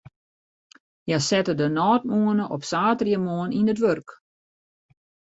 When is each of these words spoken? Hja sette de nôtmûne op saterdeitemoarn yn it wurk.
Hja 1.05 1.19
sette 1.27 1.53
de 1.59 1.67
nôtmûne 1.77 2.43
op 2.55 2.63
saterdeitemoarn 2.69 3.55
yn 3.59 3.71
it 3.73 3.81
wurk. 3.83 4.09